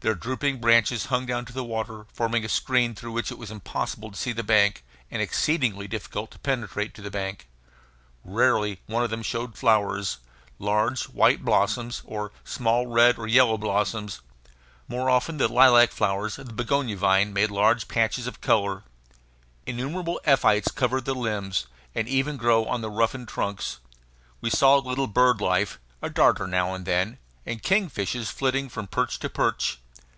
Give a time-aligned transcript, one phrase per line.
[0.00, 3.50] Their drooping branches hung down to the water, forming a screen through which it was
[3.50, 7.48] impossible to see the bank, and exceedingly difficult to penetrate to the bank.
[8.24, 10.18] Rarely one of them showed flowers
[10.60, 14.20] large white blossoms, or small red or yellow blossoms.
[14.86, 18.84] More often the lilac flowers of the begonia vine made large patches of color.
[19.66, 23.80] Innumerable epiphytes covered the limbs, and even grew on the roughened trunks.
[24.40, 29.18] We saw little bird life a darter now and then, and kingfishers flitting from perch
[29.18, 29.80] to perch.